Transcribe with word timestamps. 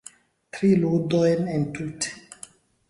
Tri 0.57 0.71
ludojn 0.79 1.47
entute 1.59 2.19